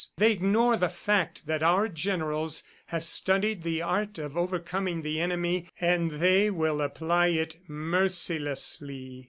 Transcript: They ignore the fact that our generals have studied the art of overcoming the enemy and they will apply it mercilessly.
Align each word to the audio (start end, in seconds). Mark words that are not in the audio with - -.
They 0.17 0.31
ignore 0.31 0.77
the 0.77 0.89
fact 0.89 1.45
that 1.45 1.61
our 1.61 1.87
generals 1.87 2.63
have 2.87 3.03
studied 3.03 3.61
the 3.61 3.83
art 3.83 4.17
of 4.17 4.35
overcoming 4.35 5.03
the 5.03 5.21
enemy 5.21 5.69
and 5.79 6.09
they 6.09 6.49
will 6.49 6.81
apply 6.81 7.27
it 7.27 7.57
mercilessly. 7.67 9.19